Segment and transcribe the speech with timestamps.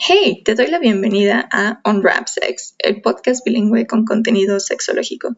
[0.00, 5.34] Hey, te doy la bienvenida a Unwrap Sex, el podcast bilingüe con contenido sexológico.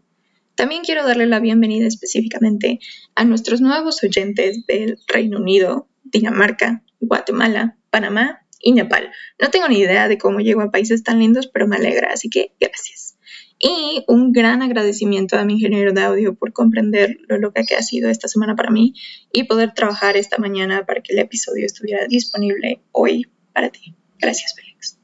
[0.54, 2.78] También quiero darle la bienvenida específicamente
[3.14, 9.10] a nuestros nuevos oyentes del Reino Unido, Dinamarca, Guatemala, Panamá y Nepal.
[9.40, 12.28] No tengo ni idea de cómo llego a países tan lindos, pero me alegra, así
[12.28, 13.16] que gracias.
[13.58, 17.82] Y un gran agradecimiento a mi ingeniero de audio por comprender lo loca que ha
[17.82, 18.92] sido esta semana para mí
[19.32, 23.96] y poder trabajar esta mañana para que el episodio estuviera disponible hoy para ti.
[24.20, 24.98] Gracias, Félix.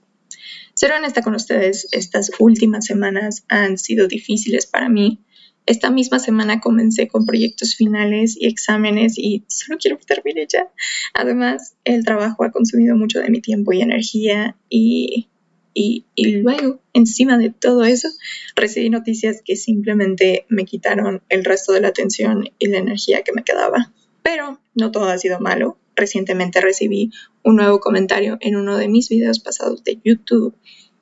[0.74, 5.24] Ser honesta con ustedes, estas últimas semanas han sido difíciles para mí.
[5.64, 10.70] Esta misma semana comencé con proyectos finales y exámenes y solo quiero que termine ya.
[11.14, 15.28] Además, el trabajo ha consumido mucho de mi tiempo y energía y,
[15.72, 18.08] y, y luego, encima de todo eso,
[18.54, 23.32] recibí noticias que simplemente me quitaron el resto de la atención y la energía que
[23.32, 23.94] me quedaba.
[24.22, 27.10] Pero no todo ha sido malo recientemente recibí
[27.42, 30.54] un nuevo comentario en uno de mis videos pasados de YouTube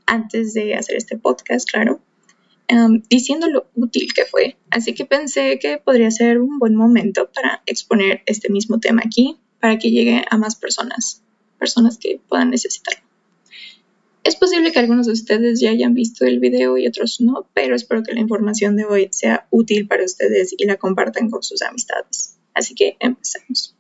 [0.07, 2.01] antes de hacer este podcast, claro,
[2.71, 4.57] um, diciendo lo útil que fue.
[4.71, 9.37] Así que pensé que podría ser un buen momento para exponer este mismo tema aquí
[9.61, 11.23] para que llegue a más personas,
[11.59, 13.03] personas que puedan necesitarlo.
[14.23, 17.77] Es posible que algunos de ustedes ya hayan visto el video y otros no, pero
[17.77, 21.61] espero que la información de hoy sea útil para ustedes y la compartan con sus
[21.61, 22.39] amistades.
[22.55, 23.77] Así que empecemos.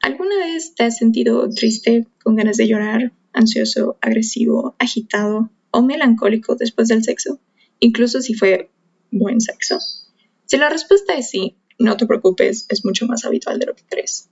[0.00, 6.54] ¿Alguna vez te has sentido triste, con ganas de llorar, ansioso, agresivo, agitado o melancólico
[6.54, 7.40] después del sexo?
[7.80, 8.70] Incluso si fue
[9.10, 9.78] buen sexo.
[10.46, 13.84] Si la respuesta es sí, no te preocupes, es mucho más habitual de lo que
[13.88, 14.28] crees.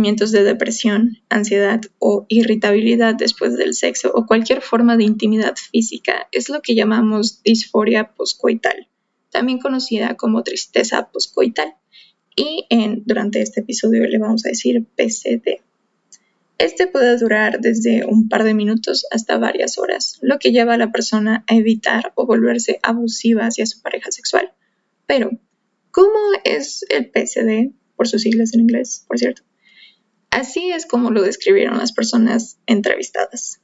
[0.00, 6.26] Sentimientos de depresión, ansiedad o irritabilidad después del sexo o cualquier forma de intimidad física
[6.32, 8.88] es lo que llamamos disforia poscoital,
[9.28, 11.74] también conocida como tristeza poscoital.
[12.34, 12.64] Y
[13.04, 15.60] durante este episodio le vamos a decir PCD.
[16.56, 20.78] Este puede durar desde un par de minutos hasta varias horas, lo que lleva a
[20.78, 24.50] la persona a evitar o volverse abusiva hacia su pareja sexual.
[25.06, 25.30] Pero,
[25.90, 27.74] ¿cómo es el PCD?
[28.00, 29.42] por sus siglas en inglés, por cierto.
[30.30, 33.60] Así es como lo describieron las personas entrevistadas.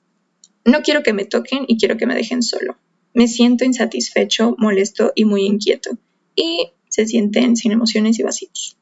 [0.65, 2.77] No quiero que me toquen y quiero que me dejen solo.
[3.15, 5.97] Me siento insatisfecho, molesto y muy inquieto.
[6.34, 8.78] Y se sienten sin emociones y vacíos.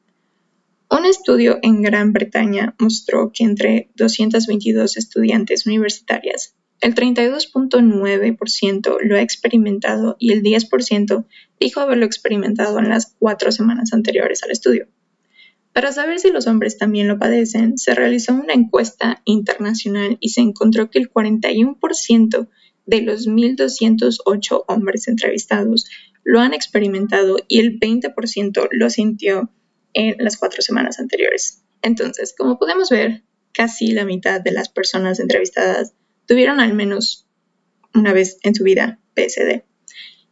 [0.90, 9.20] Un estudio en Gran Bretaña mostró que entre 222 estudiantes universitarias, el 32.9% lo ha
[9.20, 11.26] experimentado y el 10%
[11.58, 14.88] dijo haberlo experimentado en las cuatro semanas anteriores al estudio.
[15.74, 20.40] Para saber si los hombres también lo padecen, se realizó una encuesta internacional y se
[20.40, 22.48] encontró que el 41%
[22.86, 25.86] de los 1.208 hombres entrevistados
[26.22, 29.50] lo han experimentado y el 20% lo sintió
[29.94, 31.64] en las cuatro semanas anteriores.
[31.82, 35.92] Entonces, como podemos ver, casi la mitad de las personas entrevistadas
[36.26, 37.26] tuvieron al menos
[37.92, 39.64] una vez en su vida PSD.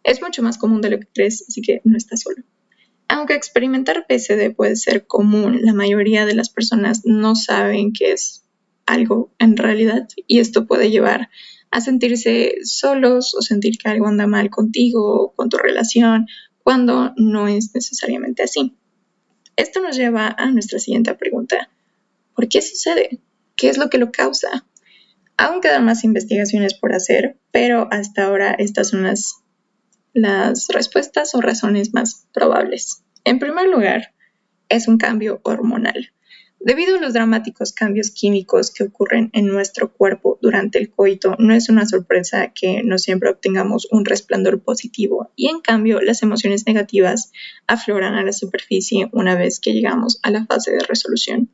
[0.05, 2.45] Es mucho más común de lo que crees, así que no estás solo.
[3.15, 8.43] Aunque experimentar PSD puede ser común, la mayoría de las personas no saben que es
[8.87, 11.29] algo en realidad y esto puede llevar
[11.71, 16.27] a sentirse solos o sentir que algo anda mal contigo o con tu relación
[16.65, 18.75] cuando no es necesariamente así.
[19.57, 21.69] Esto nos lleva a nuestra siguiente pregunta.
[22.35, 23.21] ¿Por qué sucede?
[23.57, 24.65] ¿Qué es lo que lo causa?
[25.37, 29.42] Aún quedan más investigaciones por hacer, pero hasta ahora estas son las
[30.15, 33.03] las respuestas o razones más probables.
[33.25, 34.15] En primer lugar,
[34.69, 36.13] es un cambio hormonal.
[36.65, 41.55] Debido a los dramáticos cambios químicos que ocurren en nuestro cuerpo durante el coito, no
[41.55, 46.65] es una sorpresa que no siempre obtengamos un resplandor positivo y en cambio las emociones
[46.67, 47.33] negativas
[47.67, 51.51] afloran a la superficie una vez que llegamos a la fase de resolución.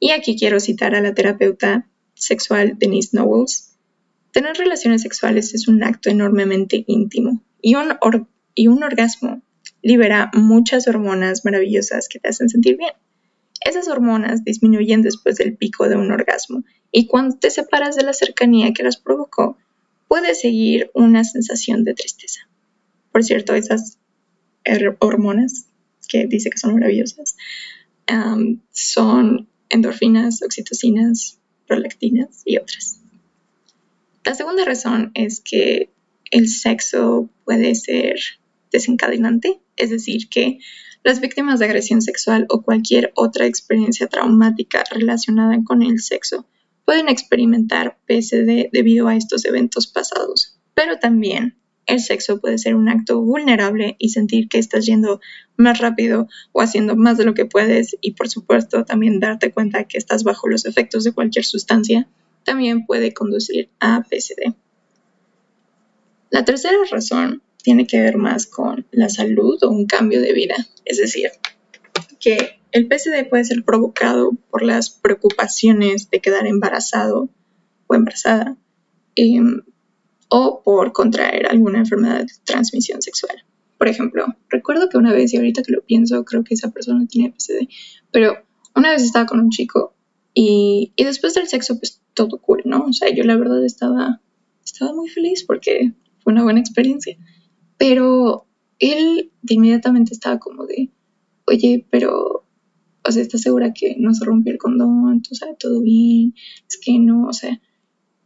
[0.00, 3.76] Y aquí quiero citar a la terapeuta sexual Denise Knowles.
[4.32, 7.98] Tener relaciones sexuales es un acto enormemente íntimo y un,
[8.54, 9.42] y un orgasmo
[9.82, 12.92] libera muchas hormonas maravillosas que te hacen sentir bien.
[13.60, 18.12] Esas hormonas disminuyen después del pico de un orgasmo y cuando te separas de la
[18.12, 19.58] cercanía que las provocó,
[20.06, 22.48] puede seguir una sensación de tristeza.
[23.12, 23.98] Por cierto, esas
[25.00, 25.66] hormonas
[26.08, 27.36] que dice que son maravillosas
[28.72, 33.00] son endorfinas, oxitocinas, prolactinas y otras.
[34.24, 35.90] La segunda razón es que
[36.30, 38.16] el sexo puede ser
[38.70, 40.58] desencadenante, es decir, que
[41.04, 46.46] las víctimas de agresión sexual o cualquier otra experiencia traumática relacionada con el sexo
[46.84, 52.88] pueden experimentar PSD debido a estos eventos pasados, pero también el sexo puede ser un
[52.88, 55.20] acto vulnerable y sentir que estás yendo
[55.56, 59.84] más rápido o haciendo más de lo que puedes y por supuesto también darte cuenta
[59.84, 62.06] que estás bajo los efectos de cualquier sustancia
[62.44, 64.54] también puede conducir a PSD.
[66.30, 70.56] La tercera razón tiene que ver más con la salud o un cambio de vida,
[70.84, 71.30] es decir,
[72.20, 77.28] que el PSD puede ser provocado por las preocupaciones de quedar embarazado
[77.86, 78.56] o embarazada,
[79.16, 79.62] em,
[80.28, 83.44] o por contraer alguna enfermedad de transmisión sexual.
[83.78, 87.06] Por ejemplo, recuerdo que una vez, y ahorita que lo pienso, creo que esa persona
[87.06, 87.68] tiene PCD,
[88.10, 88.36] pero
[88.74, 89.94] una vez estaba con un chico
[90.34, 92.84] y, y, después del sexo, pues todo cool, ¿no?
[92.84, 94.20] O sea, yo la verdad estaba,
[94.64, 95.94] estaba muy feliz porque
[96.32, 97.16] una buena experiencia.
[97.76, 98.46] Pero
[98.78, 100.90] él de inmediatamente estaba como de,
[101.46, 102.44] oye, pero,
[103.04, 105.22] o sea, ¿estás segura que no se rompió el condón?
[105.22, 106.34] ¿Tú sabes todo bien?
[106.68, 107.60] Es que no, o sea,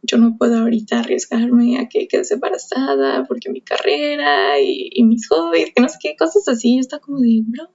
[0.01, 5.71] yo no puedo ahorita arriesgarme a que quede embarazada porque mi carrera y, mis hobbies,
[5.73, 6.77] que no sé qué, cosas así.
[6.77, 7.71] Está como de, bro,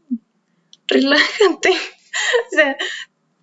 [0.86, 1.70] relájate.
[2.52, 2.76] o sea,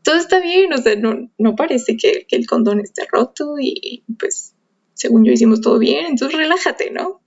[0.03, 4.54] todo está bien, o sea, no, no parece que, el condón esté roto y pues
[4.95, 7.21] según yo hicimos todo bien, entonces relájate, ¿no?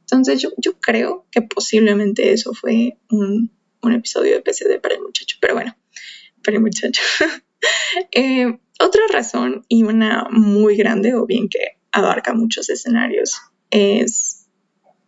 [0.00, 0.50] Entonces yo,
[0.80, 3.50] creo que posiblemente eso fue un,
[3.82, 5.76] un episodio de PCD para el muchacho, pero bueno,
[6.42, 7.02] para el muchacho.
[8.12, 14.48] eh, otra razón, y una muy grande, o bien que abarca muchos escenarios, es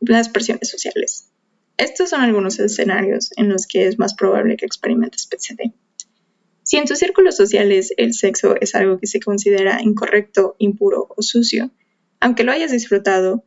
[0.01, 1.31] las presiones sociales.
[1.77, 5.73] Estos son algunos escenarios en los que es más probable que experimentes PCD.
[6.63, 11.23] Si en tus círculos sociales el sexo es algo que se considera incorrecto, impuro o
[11.23, 11.71] sucio,
[12.25, 13.45] aunque lo hayas disfrutado,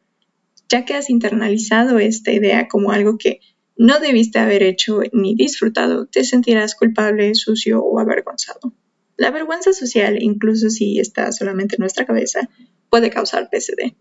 [0.69, 3.39] ya que has internalizado esta idea como algo que
[3.75, 8.75] no debiste haber hecho ni disfrutado, te sentirás culpable, sucio o avergonzado.
[9.15, 12.51] La vergüenza social, incluso si está solamente en nuestra cabeza,
[12.91, 13.95] puede causar PSD.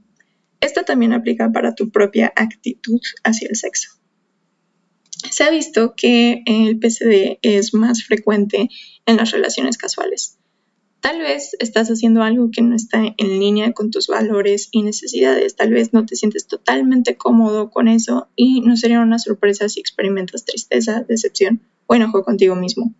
[0.60, 3.92] Esto también aplica para tu propia actitud hacia el sexo.
[5.30, 8.68] Se ha visto que el PSD es más frecuente
[9.06, 10.38] en las relaciones casuales.
[11.06, 15.54] Tal vez estás haciendo algo que no está en línea con tus valores y necesidades,
[15.54, 19.78] tal vez no te sientes totalmente cómodo con eso y no sería una sorpresa si
[19.78, 22.92] experimentas tristeza, decepción o enojo contigo mismo.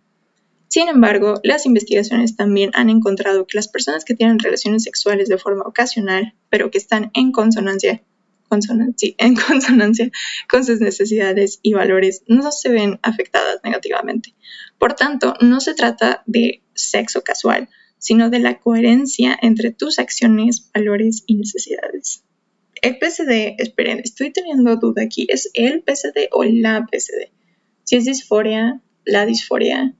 [0.69, 5.37] Sin embargo, las investigaciones también han encontrado que las personas que tienen relaciones sexuales de
[5.37, 8.03] forma ocasional, pero que están en consonancia,
[9.17, 10.11] en consonancia
[10.49, 14.33] con sus necesidades y valores, no se ven afectadas negativamente.
[14.79, 17.67] Por tanto, no se trata de sexo casual,
[17.97, 22.23] sino de la coherencia entre tus acciones, valores y necesidades.
[22.81, 27.31] El PCD, esperen, estoy teniendo duda aquí, ¿es el PCD o la PCD?
[27.83, 29.95] Si es disforia, la disforia,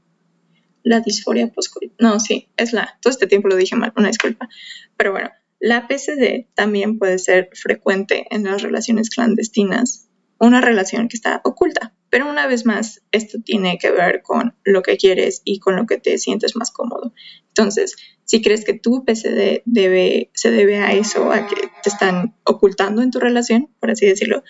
[0.84, 1.96] la disforia postcoital.
[2.00, 2.98] No, sí, es la.
[3.02, 4.48] Todo este tiempo lo dije mal, una disculpa.
[4.96, 10.06] Pero bueno, la PCD también puede ser frecuente en las relaciones clandestinas,
[10.39, 11.94] una relación que está oculta.
[12.10, 15.86] Pero una vez más, esto tiene que ver con lo que quieres y con lo
[15.86, 17.13] que te sientes más cómodo.
[17.50, 19.63] Entonces, si crees que tu PCD
[20.34, 24.44] se debe a eso, a que te están ocultando en tu relación, por así decirlo,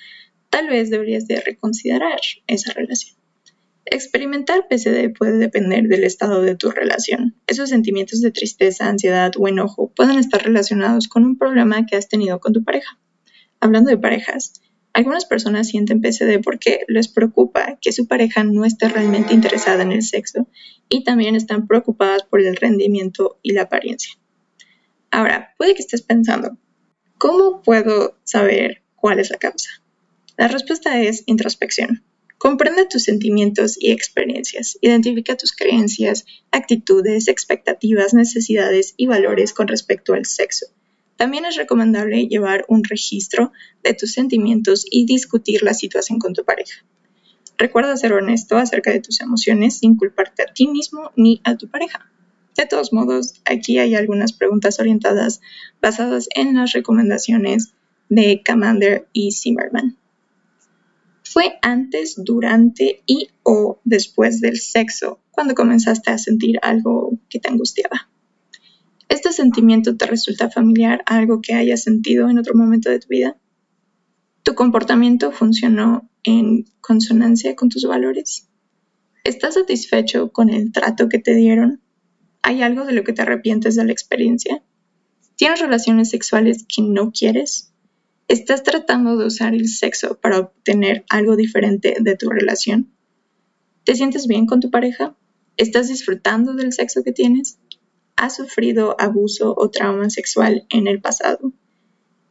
[0.49, 3.15] tal vez deberías de reconsiderar esa relación.
[3.85, 7.35] Experimentar PCD puede depender del estado de tu relación.
[7.47, 12.09] Esos sentimientos de tristeza, ansiedad o enojo pueden estar relacionados con un problema que has
[12.09, 12.99] tenido con tu pareja.
[13.61, 14.53] Hablando de parejas,
[14.97, 19.91] algunas personas sienten PCD porque les preocupa que su pareja no esté realmente interesada en
[19.91, 20.47] el sexo
[20.89, 24.13] y también están preocupadas por el rendimiento y la apariencia.
[25.11, 26.57] Ahora, puede que estés pensando,
[27.19, 29.69] ¿cómo puedo saber cuál es la causa?
[30.35, 32.03] La respuesta es introspección.
[32.39, 34.79] Comprende tus sentimientos y experiencias.
[34.81, 40.65] Identifica tus creencias, actitudes, expectativas, necesidades y valores con respecto al sexo.
[41.17, 43.51] También es recomendable llevar un registro
[43.83, 46.85] de tus sentimientos y discutir la situación con tu pareja.
[47.57, 51.67] Recuerda ser honesto acerca de tus emociones sin culparte a ti mismo ni a tu
[51.67, 52.11] pareja.
[52.55, 55.41] De todos modos, aquí hay algunas preguntas orientadas
[55.81, 57.73] basadas en las recomendaciones
[58.09, 59.97] de Commander y Zimmerman.
[61.23, 67.49] ¿Fue antes, durante y o después del sexo cuando comenzaste a sentir algo que te
[67.49, 68.07] angustiaba?
[69.09, 73.07] ¿Este sentimiento te resulta familiar a algo que hayas sentido en otro momento de tu
[73.07, 73.37] vida?
[74.43, 78.49] ¿Tu comportamiento funcionó en consonancia con tus valores?
[79.23, 81.81] ¿Estás satisfecho con el trato que te dieron?
[82.41, 84.63] ¿Hay algo de lo que te arrepientes de la experiencia?
[85.35, 87.73] ¿Tienes relaciones sexuales que no quieres?
[88.27, 92.91] ¿Estás tratando de usar el sexo para obtener algo diferente de tu relación?
[93.85, 95.15] ¿Te sientes bien con tu pareja?
[95.55, 97.59] ¿Estás disfrutando del sexo que tienes?
[98.17, 101.53] ¿Has sufrido abuso o trauma sexual en el pasado?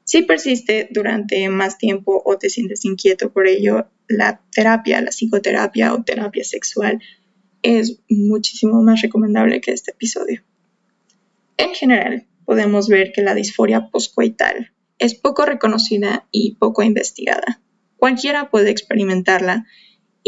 [0.03, 5.95] Si persiste durante más tiempo o te sientes inquieto por ello, la terapia, la psicoterapia
[5.95, 7.01] o terapia sexual
[7.63, 10.43] es muchísimo más recomendable que este episodio.
[11.57, 17.61] En general, podemos ver que la disforia poscoital es poco reconocida y poco investigada.
[17.97, 19.67] Cualquiera puede experimentarla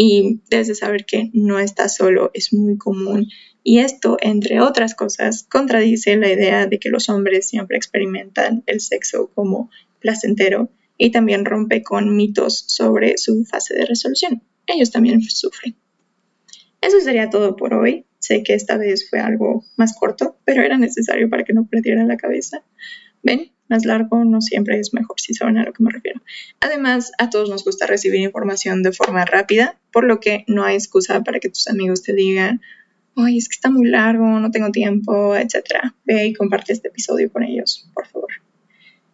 [0.00, 3.26] y desde saber que no está solo es muy común
[3.64, 8.81] y esto, entre otras cosas, contradice la idea de que los hombres siempre experimentan el
[8.81, 14.45] sexo como placentero y también rompe con mitos sobre su fase de resolución.
[14.69, 15.75] Ellos también sufren.
[16.81, 18.07] Eso sería todo por hoy.
[18.21, 22.05] Sé que esta vez fue algo más corto, pero era necesario para que no perdiera
[22.05, 22.62] la cabeza.
[23.25, 26.21] Ven, más largo no siempre es mejor, si saben a lo que me refiero.
[26.61, 30.77] Además, a todos nos gusta recibir información de forma rápida, por lo que no hay
[30.77, 32.61] excusa para que tus amigos te digan,
[33.17, 35.93] ay, es que está muy largo, no tengo tiempo, etc.
[36.05, 38.31] Ve y comparte este episodio con ellos, por favor.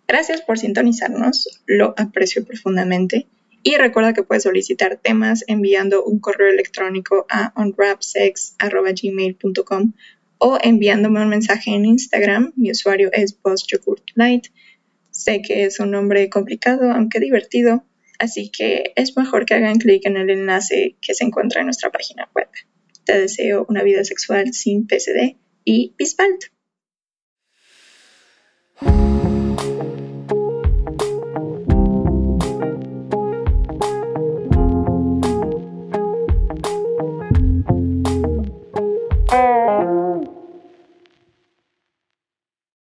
[0.07, 3.27] Gracias por sintonizarnos, lo aprecio profundamente.
[3.67, 9.93] Y recuerda que puedes solicitar temas enviando un correo electrónico a unwrapsex.gmail.com
[10.47, 12.53] o enviándome un mensaje en Instagram.
[12.55, 14.49] Mi usuario es BossYogurtLight.
[15.11, 17.87] Sé que es un nombre complicado, aunque divertido,
[18.19, 21.91] así que es mejor que hagan clic en el enlace que se encuentra en nuestra
[21.91, 22.49] página web.
[23.07, 26.45] Te deseo una vida sexual sin PCD y Bispalt.